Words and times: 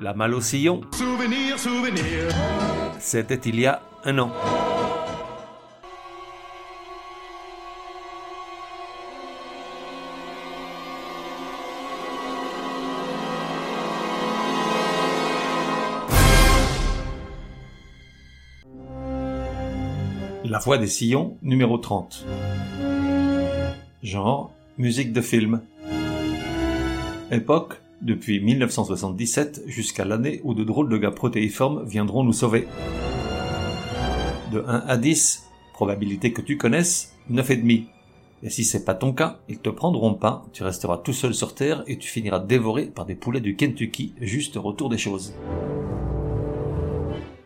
La 0.00 0.14
malle 0.14 0.34
au 0.34 0.40
sillon, 0.40 0.80
Souvenir, 0.92 1.58
souvenir. 1.58 2.02
c'était 3.00 3.34
il 3.34 3.58
y 3.60 3.66
a 3.66 3.82
un 4.04 4.18
an. 4.18 4.30
La 20.44 20.58
voix 20.58 20.78
des 20.78 20.86
sillons, 20.86 21.36
numéro 21.42 21.76
30. 21.78 22.24
Genre, 24.02 24.52
musique 24.78 25.12
de 25.12 25.20
film. 25.20 25.60
Époque, 27.30 27.80
depuis 28.02 28.40
1977 28.40 29.62
jusqu'à 29.66 30.04
l'année 30.04 30.40
où 30.44 30.54
de 30.54 30.64
drôles 30.64 30.88
de 30.88 30.96
gars 30.96 31.10
protéiformes 31.10 31.84
viendront 31.84 32.24
nous 32.24 32.32
sauver. 32.32 32.66
De 34.52 34.64
1 34.66 34.84
à 34.86 34.96
10, 34.96 35.44
probabilité 35.72 36.32
que 36.32 36.42
tu 36.42 36.56
connaisses, 36.56 37.14
9,5. 37.30 37.86
Et 38.42 38.50
si 38.50 38.64
c'est 38.64 38.84
pas 38.84 38.94
ton 38.94 39.12
cas, 39.12 39.40
ils 39.48 39.58
te 39.58 39.68
prendront 39.68 40.14
pas, 40.14 40.46
tu 40.52 40.62
resteras 40.62 40.98
tout 40.98 41.12
seul 41.12 41.34
sur 41.34 41.54
Terre 41.54 41.82
et 41.88 41.98
tu 41.98 42.08
finiras 42.08 42.38
dévoré 42.38 42.86
par 42.86 43.04
des 43.04 43.16
poulets 43.16 43.40
du 43.40 43.56
Kentucky 43.56 44.14
juste 44.20 44.54
retour 44.56 44.88
des 44.88 44.98
choses. 44.98 45.34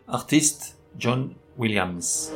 Artiste, 0.07 0.77
John 0.99 1.31
Williams. 1.57 2.33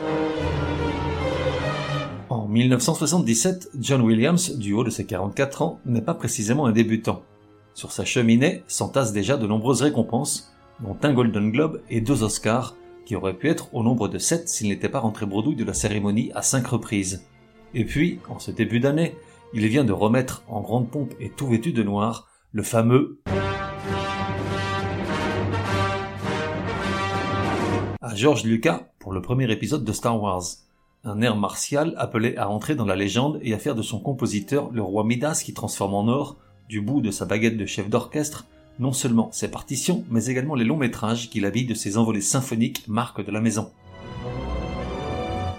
En 2.31 2.49
1977, 2.49 3.71
John 3.79 4.01
Williams, 4.01 4.57
du 4.57 4.73
haut 4.73 4.85
de 4.85 4.91
ses 4.91 5.05
44 5.05 5.63
ans, 5.63 5.81
n'est 5.85 6.01
pas 6.01 6.15
précisément 6.15 6.67
un 6.67 6.73
débutant. 6.73 7.23
Sur 7.77 7.93
sa 7.93 8.07
cheminée 8.07 8.63
s'entassent 8.69 9.13
déjà 9.13 9.37
de 9.37 9.47
nombreuses 9.47 9.83
récompenses, 9.83 10.51
dont 10.81 10.97
un 11.03 11.13
Golden 11.13 11.51
Globe 11.51 11.83
et 11.91 12.01
deux 12.01 12.23
Oscars, 12.23 12.75
qui 13.05 13.15
auraient 13.15 13.37
pu 13.37 13.51
être 13.51 13.75
au 13.75 13.83
nombre 13.83 14.09
de 14.09 14.17
sept 14.17 14.49
s'il 14.49 14.69
n'était 14.69 14.89
pas 14.89 15.01
rentré 15.01 15.27
bredouille 15.27 15.57
de 15.57 15.65
la 15.65 15.75
cérémonie 15.75 16.33
à 16.35 16.41
cinq 16.41 16.69
reprises. 16.69 17.27
Et 17.75 17.85
puis, 17.85 18.19
en 18.31 18.39
ce 18.39 18.51
début 18.51 18.81
d'année, 18.81 19.15
il 19.53 19.67
vient 19.67 19.85
de 19.85 19.93
remettre 19.93 20.43
en 20.49 20.63
grande 20.63 20.91
pompe 20.91 21.13
et 21.21 21.29
tout 21.29 21.49
vêtu 21.49 21.73
de 21.73 21.83
noir 21.83 22.29
le 22.51 22.63
fameux 22.63 23.21
à 28.01 28.15
George 28.15 28.45
Lucas 28.45 28.89
pour 28.99 29.13
le 29.13 29.21
premier 29.21 29.53
épisode 29.53 29.85
de 29.85 29.93
Star 29.93 30.19
Wars. 30.19 30.45
Un 31.05 31.21
air 31.21 31.37
martial 31.37 31.95
appelé 31.99 32.37
à 32.39 32.49
entrer 32.49 32.75
dans 32.75 32.87
la 32.87 32.97
légende 32.97 33.39
et 33.43 33.53
à 33.53 33.59
faire 33.59 33.75
de 33.75 33.83
son 33.83 34.01
compositeur 34.01 34.71
le 34.71 34.81
roi 34.81 35.05
Midas 35.05 35.43
qui 35.45 35.53
transforme 35.53 35.93
en 35.93 36.09
or, 36.09 36.39
du 36.69 36.81
bout 36.81 37.01
de 37.01 37.11
sa 37.11 37.25
baguette 37.25 37.57
de 37.57 37.67
chef 37.67 37.89
d'orchestre, 37.89 38.47
non 38.79 38.93
seulement 38.93 39.31
ses 39.33 39.51
partitions, 39.51 40.05
mais 40.11 40.27
également 40.27 40.55
les 40.55 40.65
longs 40.65 40.77
métrages 40.77 41.31
qu'il 41.31 41.47
habille 41.47 41.67
de 41.67 41.75
ses 41.75 41.97
envolées 41.97 42.21
symphoniques 42.21 42.87
marque 42.89 43.25
de 43.25 43.31
la 43.31 43.41
maison. 43.41 43.71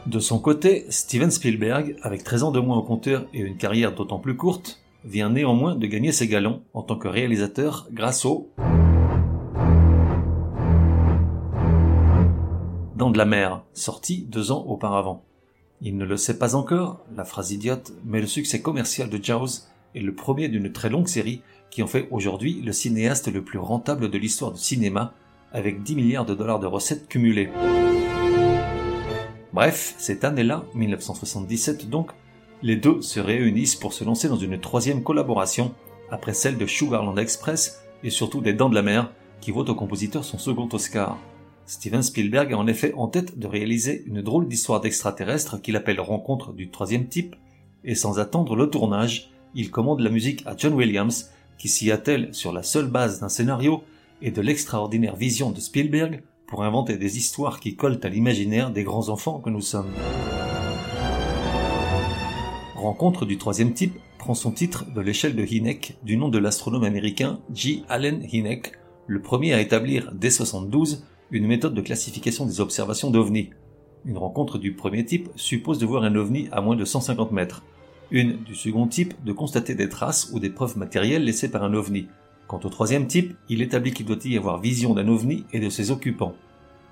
De 0.05 0.19
son 0.19 0.39
côté, 0.39 0.85
Steven 0.89 1.31
Spielberg, 1.31 1.97
avec 2.01 2.23
13 2.23 2.43
ans 2.43 2.51
de 2.51 2.59
moins 2.59 2.77
au 2.77 2.83
compteur 2.83 3.25
et 3.33 3.39
une 3.39 3.57
carrière 3.57 3.93
d'autant 3.93 4.19
plus 4.19 4.37
courte, 4.37 4.81
vient 5.03 5.29
néanmoins 5.29 5.75
de 5.75 5.85
gagner 5.87 6.11
ses 6.11 6.27
galons 6.27 6.61
en 6.73 6.81
tant 6.81 6.97
que 6.97 7.07
réalisateur 7.07 7.87
grâce 7.91 8.25
au 8.25 8.49
Dans 12.95 13.11
de 13.11 13.17
la 13.17 13.25
mer, 13.25 13.63
sorti 13.73 14.25
deux 14.29 14.51
ans 14.51 14.65
auparavant. 14.67 15.23
Il 15.81 15.97
ne 15.97 16.05
le 16.05 16.17
sait 16.17 16.39
pas 16.39 16.55
encore, 16.55 17.05
la 17.15 17.25
phrase 17.25 17.51
idiote, 17.51 17.91
mais 18.05 18.21
le 18.21 18.27
succès 18.27 18.61
commercial 18.61 19.09
de 19.09 19.23
Jaws 19.23 19.67
est 19.95 20.01
le 20.01 20.13
premier 20.13 20.49
d'une 20.49 20.71
très 20.71 20.89
longue 20.89 21.07
série 21.07 21.41
qui 21.69 21.83
en 21.83 21.87
fait 21.87 22.07
aujourd'hui 22.11 22.61
le 22.63 22.71
cinéaste 22.71 23.31
le 23.31 23.43
plus 23.43 23.59
rentable 23.59 24.09
de 24.09 24.17
l'histoire 24.17 24.51
du 24.51 24.59
cinéma, 24.59 25.13
avec 25.51 25.83
10 25.83 25.95
milliards 25.95 26.25
de 26.25 26.35
dollars 26.35 26.59
de 26.59 26.67
recettes 26.67 27.07
cumulées. 27.07 27.49
Bref, 29.53 29.95
cette 29.97 30.23
année-là, 30.23 30.65
1977 30.75 31.89
donc, 31.89 32.11
les 32.63 32.75
deux 32.75 33.01
se 33.01 33.19
réunissent 33.19 33.75
pour 33.75 33.93
se 33.93 34.03
lancer 34.03 34.27
dans 34.27 34.37
une 34.37 34.59
troisième 34.59 35.03
collaboration, 35.03 35.73
après 36.09 36.33
celle 36.33 36.57
de 36.57 36.65
Sugarland 36.65 37.17
Express 37.17 37.83
et 38.03 38.09
surtout 38.09 38.41
des 38.41 38.53
Dents 38.53 38.69
de 38.69 38.75
la 38.75 38.81
Mer, 38.81 39.11
qui 39.41 39.51
vaut 39.51 39.65
au 39.65 39.75
compositeur 39.75 40.25
son 40.25 40.37
second 40.37 40.69
Oscar. 40.71 41.17
Steven 41.65 42.01
Spielberg 42.01 42.53
a 42.53 42.57
en 42.57 42.67
effet 42.67 42.93
en 42.95 43.07
tête 43.07 43.37
de 43.37 43.47
réaliser 43.47 44.03
une 44.07 44.21
drôle 44.21 44.47
d'histoire 44.47 44.79
d'extraterrestres 44.79 45.61
qu'il 45.61 45.75
appelle 45.75 45.99
Rencontre 45.99 46.53
du 46.53 46.69
troisième 46.69 47.07
type, 47.07 47.35
et 47.83 47.95
sans 47.95 48.19
attendre 48.19 48.55
le 48.55 48.69
tournage, 48.69 49.31
il 49.55 49.71
commande 49.71 50.01
la 50.01 50.09
musique 50.09 50.43
à 50.45 50.55
John 50.57 50.73
Williams, 50.73 51.31
qui 51.57 51.67
s'y 51.67 51.91
attelle 51.91 52.33
sur 52.33 52.53
la 52.53 52.63
seule 52.63 52.87
base 52.87 53.19
d'un 53.19 53.29
scénario 53.29 53.83
et 54.21 54.31
de 54.31 54.41
l'extraordinaire 54.41 55.15
vision 55.15 55.51
de 55.51 55.59
Spielberg 55.59 56.23
pour 56.47 56.63
inventer 56.63 56.97
des 56.97 57.17
histoires 57.17 57.59
qui 57.59 57.75
collent 57.75 57.99
à 58.03 58.09
l'imaginaire 58.09 58.71
des 58.71 58.83
grands 58.83 59.09
enfants 59.09 59.39
que 59.39 59.49
nous 59.49 59.61
sommes. 59.61 59.91
Rencontre 62.75 63.25
du 63.25 63.37
troisième 63.37 63.73
type 63.73 63.97
prend 64.17 64.33
son 64.33 64.51
titre 64.51 64.85
de 64.93 65.01
l'échelle 65.01 65.35
de 65.35 65.43
Hynek 65.43 65.97
du 66.03 66.15
nom 66.15 66.29
de 66.29 66.37
l'astronome 66.37 66.83
américain 66.83 67.39
J. 67.53 67.83
Allen 67.89 68.25
Hynek, 68.31 68.73
le 69.07 69.21
premier 69.21 69.53
à 69.53 69.61
établir 69.61 70.11
dès 70.13 70.29
72 70.29 71.03
une 71.31 71.47
méthode 71.47 71.73
de 71.73 71.81
classification 71.81 72.45
des 72.45 72.61
observations 72.61 73.11
d'ovnis. 73.11 73.49
Une 74.05 74.17
rencontre 74.17 74.57
du 74.57 74.73
premier 74.73 75.03
type 75.05 75.29
suppose 75.35 75.79
de 75.79 75.85
voir 75.85 76.03
un 76.03 76.15
ovni 76.15 76.47
à 76.51 76.61
moins 76.61 76.75
de 76.75 76.85
150 76.85 77.31
mètres. 77.31 77.63
Une 78.09 78.37
du 78.43 78.55
second 78.55 78.87
type 78.87 79.13
de 79.25 79.33
constater 79.33 79.75
des 79.75 79.89
traces 79.89 80.29
ou 80.31 80.39
des 80.39 80.49
preuves 80.49 80.77
matérielles 80.77 81.25
laissées 81.25 81.51
par 81.51 81.63
un 81.63 81.73
ovni. 81.73 82.07
Quant 82.47 82.59
au 82.63 82.69
troisième 82.69 83.07
type, 83.07 83.35
il 83.49 83.61
établit 83.61 83.91
qu'il 83.91 84.05
doit 84.05 84.15
y 84.23 84.37
avoir 84.37 84.61
vision 84.61 84.93
d'un 84.93 85.09
ovni 85.09 85.43
et 85.51 85.59
de 85.59 85.69
ses 85.69 85.91
occupants. 85.91 86.33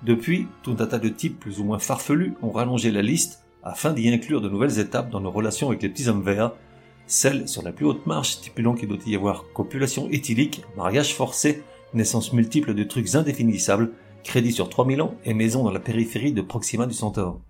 Depuis, 0.02 0.46
tout 0.62 0.76
un 0.78 0.86
tas 0.86 0.98
de 0.98 1.08
types 1.08 1.40
plus 1.40 1.58
ou 1.58 1.64
moins 1.64 1.78
farfelus 1.78 2.34
ont 2.42 2.50
rallongé 2.50 2.90
la 2.90 3.00
liste 3.00 3.42
afin 3.62 3.94
d'y 3.94 4.10
inclure 4.10 4.42
de 4.42 4.50
nouvelles 4.50 4.78
étapes 4.78 5.10
dans 5.10 5.20
nos 5.20 5.30
relations 5.30 5.68
avec 5.68 5.82
les 5.82 5.88
petits 5.88 6.08
hommes 6.08 6.22
verts, 6.22 6.52
celle 7.06 7.48
sur 7.48 7.62
la 7.62 7.72
plus 7.72 7.86
haute 7.86 8.06
marche 8.06 8.32
stipulant 8.32 8.74
qu'il 8.74 8.88
doit 8.88 8.98
y 9.06 9.16
avoir 9.16 9.44
copulation 9.54 10.10
éthylique, 10.10 10.62
mariage 10.76 11.14
forcé, 11.14 11.62
naissance 11.94 12.34
multiple 12.34 12.74
de 12.74 12.84
trucs 12.84 13.14
indéfinissables, 13.14 13.92
crédit 14.22 14.52
sur 14.52 14.68
3000 14.68 15.00
ans 15.00 15.14
et 15.24 15.32
maison 15.32 15.64
dans 15.64 15.72
la 15.72 15.80
périphérie 15.80 16.32
de 16.32 16.42
Proxima 16.42 16.86
du 16.86 16.94
Centaure. 16.94 17.40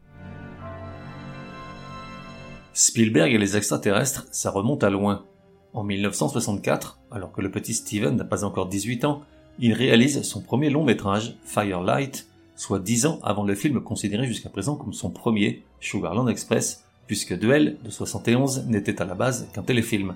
Spielberg 2.78 3.32
et 3.32 3.38
les 3.38 3.56
extraterrestres, 3.56 4.26
ça 4.32 4.50
remonte 4.50 4.84
à 4.84 4.90
loin. 4.90 5.24
En 5.72 5.82
1964, 5.82 7.00
alors 7.10 7.32
que 7.32 7.40
le 7.40 7.50
petit 7.50 7.72
Steven 7.72 8.16
n'a 8.16 8.24
pas 8.24 8.44
encore 8.44 8.68
18 8.68 9.06
ans, 9.06 9.22
il 9.58 9.72
réalise 9.72 10.20
son 10.20 10.42
premier 10.42 10.68
long 10.68 10.84
métrage, 10.84 11.38
Firelight, 11.42 12.28
soit 12.54 12.78
10 12.78 13.06
ans 13.06 13.18
avant 13.22 13.44
le 13.44 13.54
film 13.54 13.80
considéré 13.80 14.26
jusqu'à 14.26 14.50
présent 14.50 14.76
comme 14.76 14.92
son 14.92 15.08
premier, 15.08 15.62
Sugarland 15.80 16.28
Express, 16.28 16.84
puisque 17.06 17.38
Duel 17.38 17.78
de 17.82 17.88
71 17.88 18.66
n'était 18.66 19.00
à 19.00 19.06
la 19.06 19.14
base 19.14 19.48
qu'un 19.54 19.62
téléfilm. 19.62 20.14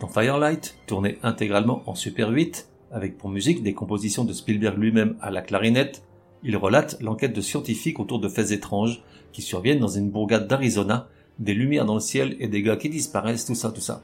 Dans 0.00 0.08
Firelight, 0.08 0.78
tourné 0.86 1.18
intégralement 1.22 1.82
en 1.84 1.94
Super 1.94 2.30
8, 2.30 2.66
avec 2.92 3.18
pour 3.18 3.28
musique 3.28 3.62
des 3.62 3.74
compositions 3.74 4.24
de 4.24 4.32
Spielberg 4.32 4.78
lui-même 4.78 5.18
à 5.20 5.30
la 5.30 5.42
clarinette, 5.42 6.02
il 6.44 6.56
relate 6.56 6.96
l'enquête 7.02 7.36
de 7.36 7.42
scientifiques 7.42 8.00
autour 8.00 8.20
de 8.20 8.28
faits 8.30 8.52
étranges 8.52 9.02
qui 9.32 9.42
surviennent 9.42 9.80
dans 9.80 9.86
une 9.88 10.08
bourgade 10.08 10.48
d'Arizona, 10.48 11.06
des 11.40 11.54
lumières 11.54 11.86
dans 11.86 11.94
le 11.94 12.00
ciel 12.00 12.36
et 12.38 12.46
des 12.46 12.62
gars 12.62 12.76
qui 12.76 12.90
disparaissent, 12.90 13.46
tout 13.46 13.54
ça, 13.54 13.72
tout 13.72 13.80
ça. 13.80 14.02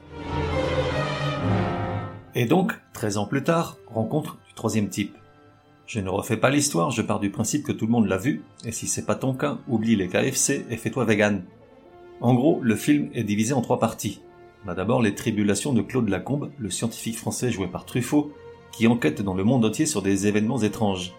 Et 2.35 2.45
donc, 2.45 2.73
13 2.93 3.17
ans 3.17 3.25
plus 3.25 3.43
tard, 3.43 3.77
rencontre 3.87 4.37
du 4.47 4.53
troisième 4.53 4.89
type. 4.89 5.15
Je 5.85 6.01
ne 6.01 6.09
refais 6.09 6.35
pas 6.35 6.49
l'histoire, 6.49 6.91
je 6.91 7.01
pars 7.01 7.19
du 7.19 7.29
principe 7.29 7.63
que 7.63 7.71
tout 7.71 7.85
le 7.85 7.91
monde 7.91 8.07
l'a 8.07 8.17
vu, 8.17 8.43
et 8.65 8.71
si 8.71 8.87
c'est 8.87 9.05
pas 9.05 9.15
ton 9.15 9.33
cas, 9.33 9.57
oublie 9.69 9.95
les 9.95 10.09
KFC 10.09 10.65
et 10.69 10.77
fais-toi 10.77 11.05
vegan. 11.05 11.43
En 12.19 12.33
gros, 12.33 12.59
le 12.61 12.75
film 12.75 13.09
est 13.13 13.23
divisé 13.23 13.53
en 13.53 13.61
trois 13.61 13.79
parties. 13.79 14.19
On 14.65 14.69
a 14.69 14.75
d'abord 14.75 15.01
les 15.01 15.15
tribulations 15.15 15.71
de 15.71 15.81
Claude 15.81 16.09
Lacombe, 16.09 16.51
le 16.57 16.69
scientifique 16.69 17.17
français 17.17 17.51
joué 17.51 17.67
par 17.67 17.85
Truffaut, 17.85 18.33
qui 18.71 18.87
enquête 18.87 19.21
dans 19.21 19.35
le 19.35 19.43
monde 19.43 19.63
entier 19.63 19.85
sur 19.85 20.01
des 20.01 20.27
événements 20.27 20.61
étranges. 20.61 21.13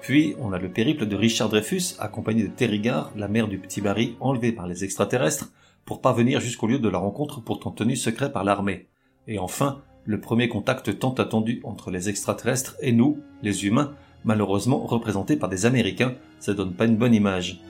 Puis, 0.00 0.34
on 0.40 0.52
a 0.52 0.58
le 0.58 0.70
périple 0.70 1.06
de 1.06 1.16
Richard 1.16 1.48
Dreyfus, 1.48 1.96
accompagné 1.98 2.44
de 2.44 2.48
Terry 2.48 2.80
Garr, 2.80 3.12
la 3.16 3.28
mère 3.28 3.48
du 3.48 3.58
petit 3.58 3.80
Barry, 3.80 4.16
enlevée 4.20 4.52
par 4.52 4.66
les 4.66 4.84
extraterrestres, 4.84 5.52
pour 5.84 6.00
parvenir 6.00 6.40
jusqu'au 6.40 6.66
lieu 6.66 6.78
de 6.78 6.88
la 6.88 6.98
rencontre 6.98 7.40
pourtant 7.40 7.70
tenu 7.70 7.96
secret 7.96 8.30
par 8.30 8.44
l'armée. 8.44 8.88
Et 9.26 9.38
enfin, 9.38 9.82
le 10.04 10.20
premier 10.20 10.48
contact 10.48 10.98
tant 10.98 11.12
attendu 11.14 11.60
entre 11.64 11.90
les 11.90 12.08
extraterrestres 12.08 12.76
et 12.80 12.92
nous, 12.92 13.18
les 13.42 13.66
humains, 13.66 13.94
malheureusement 14.24 14.78
représentés 14.86 15.36
par 15.36 15.48
des 15.48 15.66
Américains, 15.66 16.14
ça 16.40 16.54
donne 16.54 16.72
pas 16.72 16.86
une 16.86 16.96
bonne 16.96 17.14
image. 17.14 17.60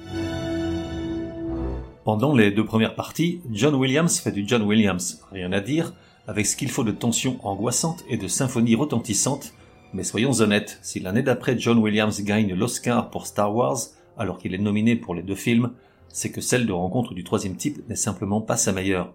Pendant 2.04 2.34
les 2.34 2.50
deux 2.50 2.64
premières 2.64 2.94
parties, 2.94 3.40
John 3.50 3.74
Williams 3.74 4.18
fait 4.18 4.32
du 4.32 4.44
John 4.46 4.62
Williams, 4.62 5.20
rien 5.30 5.52
à 5.52 5.60
dire, 5.60 5.92
avec 6.26 6.46
ce 6.46 6.56
qu'il 6.56 6.70
faut 6.70 6.84
de 6.84 6.92
tensions 6.92 7.38
angoissantes 7.42 8.04
et 8.08 8.16
de 8.16 8.28
symphonies 8.28 8.74
retentissantes, 8.74 9.52
mais 9.92 10.04
soyons 10.04 10.40
honnêtes, 10.40 10.78
si 10.82 11.00
l'année 11.00 11.22
d'après 11.22 11.58
John 11.58 11.78
Williams 11.78 12.22
gagne 12.22 12.54
l'Oscar 12.54 13.10
pour 13.10 13.26
Star 13.26 13.54
Wars, 13.54 13.78
alors 14.16 14.38
qu'il 14.38 14.54
est 14.54 14.58
nominé 14.58 14.96
pour 14.96 15.14
les 15.14 15.22
deux 15.22 15.34
films, 15.34 15.70
c'est 16.08 16.30
que 16.30 16.40
celle 16.40 16.66
de 16.66 16.72
rencontre 16.72 17.14
du 17.14 17.24
troisième 17.24 17.56
type 17.56 17.88
n'est 17.88 17.96
simplement 17.96 18.40
pas 18.40 18.56
sa 18.56 18.72
meilleure. 18.72 19.12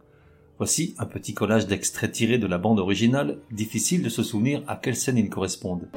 Voici 0.57 0.95
un 0.99 1.05
petit 1.05 1.33
collage 1.33 1.67
d'extraits 1.67 2.11
tirés 2.11 2.37
de 2.37 2.47
la 2.47 2.57
bande 2.57 2.79
originale, 2.79 3.37
difficile 3.51 4.03
de 4.03 4.09
se 4.09 4.23
souvenir 4.23 4.63
à 4.67 4.75
quelle 4.75 4.95
scène 4.95 5.17
ils 5.17 5.29
correspondent. 5.29 5.89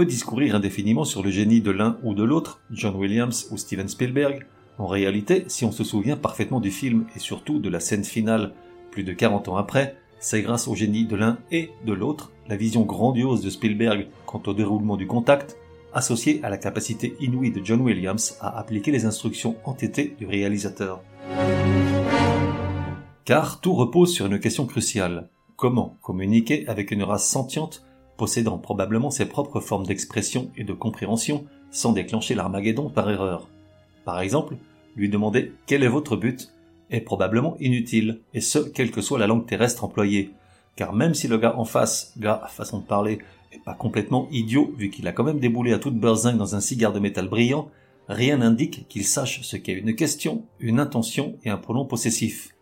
Peut 0.00 0.06
discourir 0.06 0.54
indéfiniment 0.54 1.04
sur 1.04 1.22
le 1.22 1.28
génie 1.28 1.60
de 1.60 1.70
l'un 1.70 1.98
ou 2.02 2.14
de 2.14 2.22
l'autre, 2.22 2.62
John 2.70 2.96
Williams 2.96 3.48
ou 3.50 3.58
Steven 3.58 3.86
Spielberg. 3.86 4.46
En 4.78 4.86
réalité, 4.86 5.44
si 5.48 5.66
on 5.66 5.72
se 5.72 5.84
souvient 5.84 6.16
parfaitement 6.16 6.58
du 6.58 6.70
film 6.70 7.04
et 7.14 7.18
surtout 7.18 7.58
de 7.58 7.68
la 7.68 7.80
scène 7.80 8.02
finale 8.02 8.54
plus 8.90 9.04
de 9.04 9.12
40 9.12 9.48
ans 9.48 9.58
après, 9.58 9.96
c'est 10.18 10.40
grâce 10.40 10.68
au 10.68 10.74
génie 10.74 11.04
de 11.04 11.16
l'un 11.16 11.36
et 11.52 11.68
de 11.84 11.92
l'autre, 11.92 12.32
la 12.48 12.56
vision 12.56 12.80
grandiose 12.86 13.42
de 13.42 13.50
Spielberg 13.50 14.06
quant 14.24 14.40
au 14.46 14.54
déroulement 14.54 14.96
du 14.96 15.06
contact, 15.06 15.58
associée 15.92 16.40
à 16.42 16.48
la 16.48 16.56
capacité 16.56 17.14
inouïe 17.20 17.50
de 17.50 17.60
John 17.62 17.82
Williams 17.82 18.38
à 18.40 18.58
appliquer 18.58 18.92
les 18.92 19.04
instructions 19.04 19.56
entêtées 19.66 20.16
du 20.18 20.24
réalisateur. 20.24 21.02
Car 23.26 23.60
tout 23.60 23.74
repose 23.74 24.14
sur 24.14 24.24
une 24.24 24.40
question 24.40 24.64
cruciale. 24.64 25.28
Comment 25.56 25.98
communiquer 26.00 26.66
avec 26.68 26.90
une 26.90 27.02
race 27.02 27.28
sentiente 27.28 27.84
possédant 28.20 28.58
probablement 28.58 29.10
ses 29.10 29.24
propres 29.24 29.60
formes 29.60 29.86
d'expression 29.86 30.50
et 30.54 30.62
de 30.62 30.74
compréhension 30.74 31.46
sans 31.70 31.92
déclencher 31.92 32.34
l'Armageddon 32.34 32.90
par 32.90 33.08
erreur. 33.08 33.48
Par 34.04 34.20
exemple, 34.20 34.58
lui 34.94 35.08
demander 35.08 35.54
quel 35.64 35.82
est 35.82 35.88
votre 35.88 36.16
but? 36.16 36.52
est 36.90 37.00
probablement 37.00 37.56
inutile, 37.60 38.20
et 38.34 38.42
ce, 38.42 38.58
quelle 38.58 38.90
que 38.90 39.00
soit 39.00 39.18
la 39.18 39.26
langue 39.26 39.46
terrestre 39.46 39.84
employée. 39.84 40.32
Car 40.76 40.92
même 40.92 41.14
si 41.14 41.28
le 41.28 41.38
gars 41.38 41.56
en 41.56 41.64
face, 41.64 42.12
gars 42.18 42.42
à 42.44 42.48
façon 42.48 42.80
de 42.80 42.84
parler, 42.84 43.20
est 43.52 43.64
pas 43.64 43.74
complètement 43.74 44.28
idiot 44.30 44.74
vu 44.76 44.90
qu'il 44.90 45.08
a 45.08 45.12
quand 45.12 45.24
même 45.24 45.38
déboulé 45.38 45.72
à 45.72 45.78
toute 45.78 45.96
beurzingue 45.96 46.36
dans 46.36 46.56
un 46.56 46.60
cigare 46.60 46.92
de 46.92 46.98
métal 46.98 47.28
brillant, 47.28 47.70
rien 48.08 48.38
n'indique 48.38 48.86
qu'il 48.88 49.04
sache 49.06 49.40
ce 49.42 49.56
qu'est 49.56 49.72
une 49.72 49.94
question, 49.94 50.44
une 50.58 50.80
intention 50.80 51.36
et 51.44 51.48
un 51.48 51.56
pronom 51.56 51.86
possessif. 51.86 52.54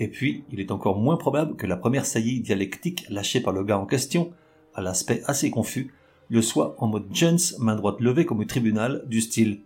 Et 0.00 0.08
puis, 0.08 0.42
il 0.50 0.58
est 0.58 0.72
encore 0.72 0.98
moins 0.98 1.16
probable 1.16 1.54
que 1.54 1.66
la 1.66 1.76
première 1.76 2.06
saillie 2.06 2.40
dialectique 2.40 3.04
lâchée 3.08 3.40
par 3.40 3.52
le 3.52 3.62
gars 3.62 3.78
en 3.78 3.86
question 3.86 4.32
à 4.76 4.82
l'aspect 4.82 5.22
assez 5.26 5.50
confus, 5.50 5.92
le 6.30 6.42
soit 6.42 6.76
en 6.78 6.86
mode 6.86 7.06
Jens, 7.12 7.56
main 7.58 7.74
droite 7.74 8.00
levée 8.00 8.24
comme 8.24 8.40
au 8.40 8.44
tribunal, 8.44 9.02
du 9.06 9.20
style 9.20 9.60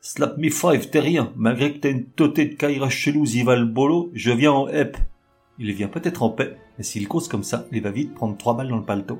Slap 0.00 0.38
me 0.38 0.50
five, 0.50 0.90
t'es 0.90 1.00
rien, 1.00 1.32
malgré 1.36 1.72
que 1.72 1.78
t'aies 1.78 1.90
une 1.90 2.04
totée 2.04 2.46
de 2.46 2.54
caïra 2.54 2.88
chelou 2.88 3.26
zival 3.26 3.64
bolo, 3.64 4.10
je 4.14 4.30
viens 4.30 4.52
en 4.52 4.68
hep. 4.68 4.96
Il 5.58 5.72
vient 5.72 5.88
peut-être 5.88 6.22
en 6.22 6.30
paix, 6.30 6.56
mais 6.78 6.84
s'il 6.84 7.08
cause 7.08 7.28
comme 7.28 7.42
ça, 7.42 7.66
il 7.72 7.82
va 7.82 7.90
vite 7.90 8.14
prendre 8.14 8.36
trois 8.36 8.56
balles 8.56 8.68
dans 8.68 8.76
le 8.76 8.84
paletot. 8.84 9.18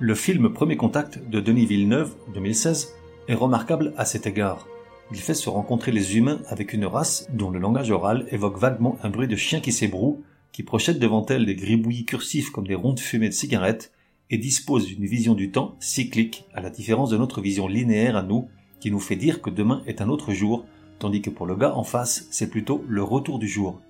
Le 0.00 0.14
film 0.14 0.52
Premier 0.52 0.76
Contact 0.76 1.18
de 1.30 1.40
Denis 1.40 1.66
Villeneuve, 1.66 2.14
2016, 2.34 2.94
est 3.28 3.34
remarquable 3.34 3.94
à 3.96 4.04
cet 4.04 4.26
égard. 4.26 4.66
Il 5.10 5.18
fait 5.18 5.34
se 5.34 5.48
rencontrer 5.48 5.90
les 5.90 6.16
humains 6.16 6.40
avec 6.48 6.72
une 6.72 6.84
race 6.84 7.26
dont 7.32 7.50
le 7.50 7.58
langage 7.58 7.90
oral 7.90 8.26
évoque 8.30 8.58
vaguement 8.58 8.98
un 9.02 9.08
bruit 9.08 9.28
de 9.28 9.36
chien 9.36 9.60
qui 9.60 9.72
s'ébroue, 9.72 10.22
qui 10.58 10.64
projette 10.64 10.98
devant 10.98 11.24
elle 11.26 11.46
des 11.46 11.54
gribouillis 11.54 12.04
cursifs 12.04 12.50
comme 12.50 12.66
des 12.66 12.74
ronds 12.74 12.92
de 12.92 12.98
fumée 12.98 13.28
de 13.28 13.32
cigarettes, 13.32 13.92
et 14.28 14.38
dispose 14.38 14.86
d'une 14.86 15.06
vision 15.06 15.34
du 15.34 15.52
temps 15.52 15.76
cyclique, 15.78 16.46
à 16.52 16.60
la 16.60 16.68
différence 16.68 17.10
de 17.10 17.16
notre 17.16 17.40
vision 17.40 17.68
linéaire 17.68 18.16
à 18.16 18.24
nous, 18.24 18.48
qui 18.80 18.90
nous 18.90 18.98
fait 18.98 19.14
dire 19.14 19.40
que 19.40 19.50
demain 19.50 19.84
est 19.86 20.00
un 20.00 20.08
autre 20.08 20.32
jour, 20.32 20.66
tandis 20.98 21.22
que 21.22 21.30
pour 21.30 21.46
le 21.46 21.54
gars 21.54 21.76
en 21.76 21.84
face, 21.84 22.26
c'est 22.32 22.50
plutôt 22.50 22.84
le 22.88 23.04
retour 23.04 23.38
du 23.38 23.46
jour. 23.46 23.80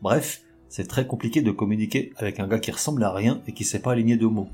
Bref, 0.00 0.40
c'est 0.70 0.88
très 0.88 1.06
compliqué 1.06 1.42
de 1.42 1.50
communiquer 1.50 2.14
avec 2.16 2.40
un 2.40 2.48
gars 2.48 2.58
qui 2.58 2.70
ressemble 2.70 3.04
à 3.04 3.12
rien 3.12 3.42
et 3.46 3.52
qui 3.52 3.64
sait 3.64 3.82
pas 3.82 3.92
aligner 3.92 4.16
deux 4.16 4.30
mots. 4.30 4.48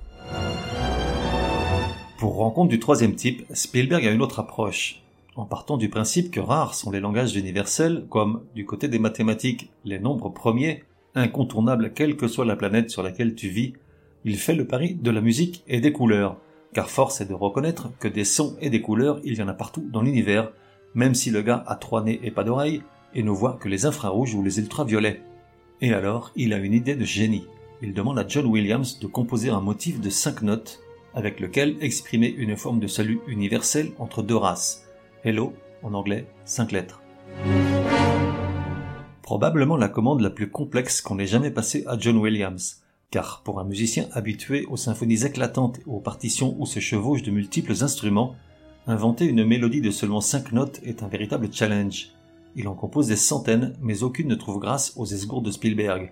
Pour 2.19 2.35
rencontre 2.35 2.71
du 2.71 2.81
troisième 2.81 3.15
type, 3.15 3.45
Spielberg 3.53 4.05
a 4.09 4.11
une 4.11 4.23
autre 4.23 4.41
approche. 4.41 5.05
En 5.37 5.45
partant 5.45 5.77
du 5.77 5.89
principe 5.89 6.33
que 6.33 6.41
rares 6.41 6.75
sont 6.75 6.91
les 6.91 6.99
langages 6.99 7.37
universels, 7.37 8.07
comme, 8.11 8.43
du 8.57 8.67
côté 8.67 8.89
des 8.89 8.99
mathématiques, 8.99 9.71
les 9.85 10.01
nombres 10.01 10.31
premiers, 10.31 10.83
incontournables 11.15 11.93
quelle 11.93 12.17
que 12.17 12.29
soit 12.29 12.45
la 12.45 12.57
planète 12.57 12.91
sur 12.91 13.03
laquelle 13.03 13.35
tu 13.35 13.49
vis, 13.49 13.75
il 14.25 14.37
fait 14.37 14.55
le 14.55 14.67
pari 14.67 14.95
de 14.95 15.11
la 15.11 15.21
musique 15.21 15.65
et 15.67 15.81
des 15.81 15.93
couleurs, 15.93 16.37
car 16.73 16.91
force 16.91 17.21
est 17.21 17.27
de 17.27 17.35
reconnaître 17.35 17.91
que 17.99 18.09
des 18.09 18.25
sons 18.25 18.57
et 18.61 18.71
des 18.71 18.81
couleurs, 18.81 19.21
il 19.25 19.37
y 19.37 19.43
en 19.43 19.49
a 19.49 19.55
partout 19.55 19.89
dans 19.91 20.03
l'univers, 20.03 20.53
même 20.95 21.15
si 21.15 21.31
le 21.31 21.43
gars 21.43 21.65
a 21.67 21.77
trois 21.77 22.03
nez 22.03 22.21
et 22.23 22.31
pas 22.31 22.45
d'oreilles, 22.45 22.83
et 23.15 23.23
ne 23.23 23.31
voit 23.31 23.59
que 23.61 23.69
les 23.69 23.87
infrarouges 23.87 24.35
ou 24.35 24.43
les 24.43 24.59
ultraviolets. 24.59 25.23
Et 25.81 25.93
alors, 25.93 26.33
il 26.37 26.53
a 26.53 26.59
une 26.59 26.75
idée 26.75 26.95
de 26.95 27.05
génie. 27.05 27.47
Il 27.83 27.95
demande 27.95 28.19
à 28.19 28.29
John 28.29 28.47
Williams 28.47 29.01
de 29.01 29.07
composer 29.07 29.51
un 29.51 29.61
motif 29.61 30.01
de 30.01 30.11
cinq 30.11 30.43
notes, 30.43 30.81
avec 31.15 31.41
lequel 31.41 31.77
exprimer 31.81 32.29
une 32.29 32.57
forme 32.57 32.79
de 32.79 32.87
salut 32.87 33.21
universel 33.27 33.91
entre 33.99 34.23
deux 34.23 34.37
races. 34.37 34.87
Hello, 35.25 35.55
en 35.83 35.95
anglais, 35.95 36.27
cinq 36.45 36.73
lettres. 36.73 37.03
Probablement 39.31 39.77
la 39.77 39.89
commande 39.89 40.23
la 40.23 40.31
plus 40.31 40.51
complexe 40.51 41.01
qu'on 41.01 41.21
ait 41.21 41.27
jamais 41.29 41.53
passée 41.53 41.85
à 41.87 41.97
John 41.97 42.17
Williams, 42.17 42.81
car 43.13 43.43
pour 43.45 43.61
un 43.61 43.65
musicien 43.65 44.09
habitué 44.11 44.67
aux 44.67 44.77
symphonies 44.77 45.25
éclatantes 45.25 45.79
et 45.79 45.83
aux 45.87 46.01
partitions 46.01 46.57
où 46.59 46.67
se 46.67 46.81
chevauchent 46.81 47.23
de 47.23 47.31
multiples 47.31 47.85
instruments, 47.85 48.35
inventer 48.89 49.27
une 49.27 49.45
mélodie 49.45 49.83
de 49.83 49.93
seulement 49.93 50.21
cinq 50.21 50.51
notes 50.51 50.81
est 50.83 51.05
un 51.05 51.07
véritable 51.07 51.49
challenge. 51.53 52.09
Il 52.57 52.67
en 52.67 52.75
compose 52.75 53.07
des 53.07 53.15
centaines, 53.15 53.77
mais 53.81 54.03
aucune 54.03 54.27
ne 54.27 54.35
trouve 54.35 54.59
grâce 54.59 54.95
aux 54.97 55.07
esgourdes 55.07 55.47
de 55.47 55.53
Spielberg. 55.53 56.11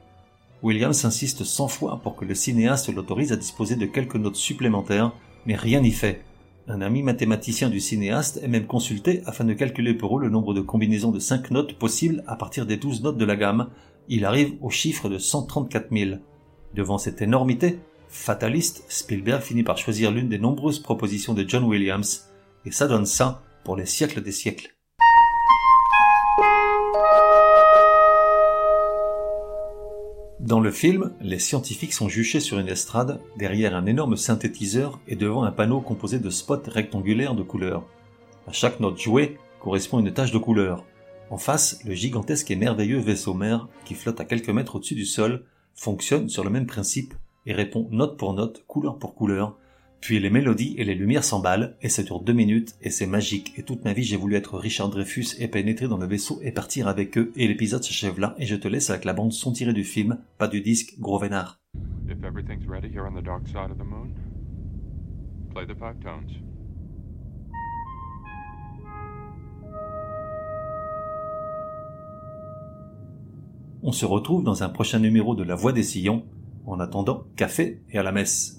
Williams 0.62 1.04
insiste 1.04 1.42
cent 1.42 1.66
fois 1.66 1.98
pour 2.00 2.14
que 2.14 2.24
le 2.24 2.36
cinéaste 2.36 2.94
l'autorise 2.94 3.32
à 3.32 3.36
disposer 3.36 3.74
de 3.74 3.86
quelques 3.86 4.14
notes 4.14 4.36
supplémentaires, 4.36 5.10
mais 5.44 5.56
rien 5.56 5.80
n'y 5.80 5.90
fait. 5.90 6.22
Un 6.70 6.82
ami 6.82 7.02
mathématicien 7.02 7.70
du 7.70 7.80
cinéaste 7.80 8.40
est 8.42 8.48
même 8.48 8.66
consulté 8.66 9.22
afin 9.24 9.44
de 9.44 9.54
calculer 9.54 9.94
pour 9.94 10.18
eux 10.18 10.20
le 10.20 10.28
nombre 10.28 10.52
de 10.52 10.60
combinaisons 10.60 11.12
de 11.12 11.18
cinq 11.18 11.50
notes 11.50 11.78
possibles 11.78 12.22
à 12.26 12.36
partir 12.36 12.66
des 12.66 12.76
douze 12.76 13.02
notes 13.02 13.16
de 13.16 13.24
la 13.24 13.36
gamme. 13.36 13.70
Il 14.08 14.26
arrive 14.26 14.52
au 14.60 14.68
chiffre 14.68 15.08
de 15.08 15.16
134 15.16 15.88
000. 15.90 16.20
Devant 16.74 16.98
cette 16.98 17.22
énormité, 17.22 17.78
fataliste, 18.08 18.84
Spielberg 18.90 19.40
finit 19.40 19.62
par 19.62 19.78
choisir 19.78 20.10
l'une 20.10 20.28
des 20.28 20.38
nombreuses 20.38 20.78
propositions 20.78 21.32
de 21.32 21.48
John 21.48 21.64
Williams, 21.64 22.28
et 22.66 22.70
ça 22.70 22.86
donne 22.86 23.06
ça 23.06 23.42
pour 23.64 23.74
les 23.74 23.86
siècles 23.86 24.20
des 24.20 24.32
siècles. 24.32 24.77
Dans 30.48 30.60
le 30.60 30.70
film, 30.70 31.12
les 31.20 31.38
scientifiques 31.38 31.92
sont 31.92 32.08
juchés 32.08 32.40
sur 32.40 32.58
une 32.58 32.68
estrade, 32.68 33.20
derrière 33.36 33.76
un 33.76 33.84
énorme 33.84 34.16
synthétiseur 34.16 34.98
et 35.06 35.14
devant 35.14 35.42
un 35.42 35.52
panneau 35.52 35.82
composé 35.82 36.20
de 36.20 36.30
spots 36.30 36.70
rectangulaires 36.70 37.34
de 37.34 37.42
couleurs. 37.42 37.84
À 38.46 38.52
chaque 38.52 38.80
note 38.80 38.98
jouée 38.98 39.36
correspond 39.60 39.98
une 39.98 40.10
tache 40.10 40.32
de 40.32 40.38
couleur. 40.38 40.86
En 41.28 41.36
face, 41.36 41.84
le 41.84 41.92
gigantesque 41.92 42.50
et 42.50 42.56
merveilleux 42.56 42.98
vaisseau 42.98 43.34
mère, 43.34 43.68
qui 43.84 43.92
flotte 43.92 44.20
à 44.20 44.24
quelques 44.24 44.48
mètres 44.48 44.76
au-dessus 44.76 44.94
du 44.94 45.04
sol, 45.04 45.44
fonctionne 45.74 46.30
sur 46.30 46.44
le 46.44 46.50
même 46.50 46.66
principe 46.66 47.12
et 47.44 47.52
répond 47.52 47.86
note 47.90 48.16
pour 48.16 48.32
note, 48.32 48.64
couleur 48.66 48.98
pour 48.98 49.14
couleur, 49.14 49.54
puis 50.00 50.20
les 50.20 50.30
mélodies 50.30 50.74
et 50.78 50.84
les 50.84 50.94
lumières 50.94 51.24
s'emballent, 51.24 51.76
et 51.82 51.88
ça 51.88 52.02
dure 52.02 52.20
deux 52.20 52.32
minutes, 52.32 52.74
et 52.82 52.90
c'est 52.90 53.06
magique, 53.06 53.52
et 53.56 53.62
toute 53.62 53.84
ma 53.84 53.92
vie 53.92 54.04
j'ai 54.04 54.16
voulu 54.16 54.36
être 54.36 54.58
Richard 54.58 54.90
Dreyfus 54.90 55.34
et 55.38 55.48
pénétrer 55.48 55.88
dans 55.88 55.98
le 55.98 56.06
vaisseau 56.06 56.40
et 56.42 56.52
partir 56.52 56.88
avec 56.88 57.18
eux, 57.18 57.32
et 57.36 57.48
l'épisode 57.48 57.82
s'achève 57.82 58.18
là, 58.20 58.34
et 58.38 58.46
je 58.46 58.56
te 58.56 58.68
laisse 58.68 58.90
avec 58.90 59.04
la 59.04 59.12
bande 59.12 59.32
son 59.32 59.52
tirée 59.52 59.72
du 59.72 59.84
film, 59.84 60.18
pas 60.38 60.48
du 60.48 60.60
disque, 60.60 60.94
gros 60.98 61.18
vénard. 61.18 61.60
If 62.08 62.24
everything's 62.24 62.66
ready 62.66 62.88
here 62.88 63.04
on 63.06 63.20
the 63.20 63.24
dark 63.24 63.46
side 63.48 63.70
of 63.70 63.78
the 63.78 63.84
moon, 63.84 64.14
play 65.52 65.66
the 65.66 65.78
five 65.78 65.98
tones. 66.02 66.42
On 73.82 73.92
se 73.92 74.04
retrouve 74.04 74.42
dans 74.42 74.62
un 74.64 74.68
prochain 74.68 74.98
numéro 74.98 75.34
de 75.34 75.44
La 75.44 75.54
Voix 75.54 75.72
des 75.72 75.84
Sillons. 75.84 76.24
En 76.66 76.80
attendant, 76.80 77.24
café 77.36 77.80
et 77.90 77.98
à 77.98 78.02
la 78.02 78.12
messe. 78.12 78.58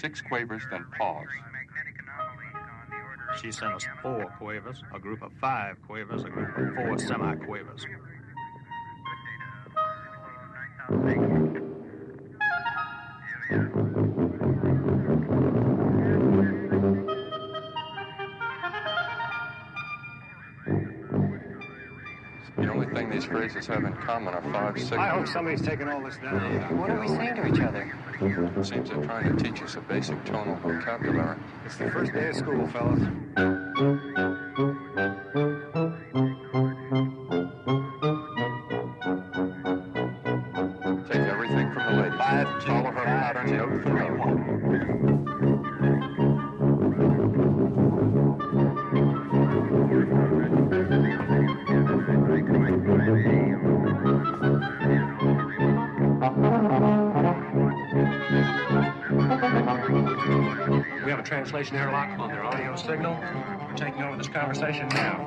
Six 0.00 0.20
quavers, 0.20 0.62
then 0.70 0.84
pause. 0.96 1.26
She 3.40 3.52
sent 3.52 3.74
us 3.74 3.86
four 4.02 4.26
quavers, 4.38 4.82
a 4.94 4.98
group 4.98 5.22
of 5.22 5.32
five 5.40 5.76
quavers, 5.86 6.24
a 6.24 6.28
group 6.30 6.56
of 6.56 6.74
four 6.74 6.98
semi-quavers. 6.98 7.86
The 22.56 22.68
only 22.68 22.86
thing 22.92 23.10
these 23.10 23.24
phrases 23.24 23.66
have 23.66 23.84
in 23.84 23.92
common 23.94 24.34
are 24.34 24.42
five 24.52 24.78
six. 24.78 24.92
I 24.92 25.08
hope 25.08 25.28
somebody's 25.28 25.62
taking 25.62 25.88
all 25.88 26.02
this 26.02 26.16
down. 26.16 26.78
What 26.78 26.90
are 26.90 27.00
we 27.00 27.08
saying 27.08 27.36
to 27.36 27.46
each 27.46 27.60
other? 27.60 27.92
Seems 28.18 28.90
they're 28.90 29.04
trying 29.04 29.36
to 29.36 29.44
teach 29.44 29.62
us 29.62 29.76
a 29.76 29.80
basic 29.80 30.24
tonal 30.24 30.56
vocabulary. 30.56 31.38
It's 31.64 31.76
the 31.76 31.88
first 31.88 32.12
day 32.12 32.30
of 32.30 32.34
school, 32.34 32.66
fellas. 32.66 32.98
Take 41.08 41.22
everything 41.28 41.72
from 41.72 41.96
the 41.96 42.02
lady. 42.02 42.16
Five, 42.16 42.64
two, 42.64 42.72
her 42.72 42.92
five, 42.92 43.46
two, 43.46 43.82
three, 43.84 44.10
one. 44.18 45.17
Have 61.18 61.26
a 61.26 61.28
translation 61.28 61.74
airlock 61.76 62.16
on 62.20 62.28
their 62.28 62.44
audio 62.44 62.76
signal. 62.76 63.18
We're 63.68 63.74
taking 63.74 64.02
over 64.02 64.16
this 64.16 64.28
conversation 64.28 64.88
now. 64.90 65.26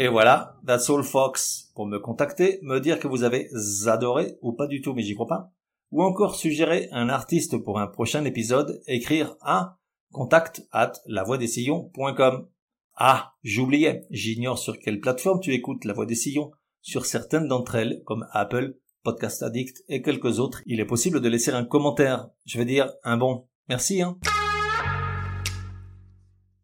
Et 0.00 0.06
voilà, 0.06 0.56
that's 0.64 0.88
all 0.90 1.02
Fox. 1.02 1.72
Pour 1.74 1.84
me 1.84 1.98
contacter, 1.98 2.60
me 2.62 2.78
dire 2.78 3.00
que 3.00 3.08
vous 3.08 3.24
avez 3.24 3.48
adoré 3.86 4.38
ou 4.42 4.52
pas 4.52 4.68
du 4.68 4.80
tout, 4.80 4.94
mais 4.94 5.02
j'y 5.02 5.14
crois 5.14 5.26
pas. 5.26 5.50
Ou 5.90 6.04
encore 6.04 6.36
suggérer 6.36 6.88
un 6.92 7.08
artiste 7.08 7.58
pour 7.58 7.80
un 7.80 7.88
prochain 7.88 8.24
épisode, 8.24 8.80
écrire 8.86 9.34
à 9.40 9.80
contact 10.12 10.64
at 10.70 10.92
lavoidessillons.com. 11.06 12.46
Ah, 12.94 13.32
j'oubliais, 13.42 14.06
j'ignore 14.10 14.60
sur 14.60 14.78
quelle 14.78 15.00
plateforme 15.00 15.40
tu 15.40 15.52
écoutes 15.52 15.84
La 15.84 15.94
Voix 15.94 16.06
des 16.06 16.14
Sillons. 16.14 16.52
Sur 16.80 17.04
certaines 17.04 17.48
d'entre 17.48 17.74
elles, 17.74 18.00
comme 18.04 18.24
Apple, 18.30 18.76
Podcast 19.02 19.42
Addict 19.42 19.82
et 19.88 20.00
quelques 20.00 20.38
autres, 20.38 20.62
il 20.66 20.78
est 20.78 20.86
possible 20.86 21.20
de 21.20 21.28
laisser 21.28 21.50
un 21.50 21.64
commentaire. 21.64 22.28
Je 22.44 22.58
veux 22.58 22.64
dire, 22.64 22.88
un 23.02 23.16
bon. 23.16 23.48
Merci, 23.68 24.00
hein. 24.00 24.16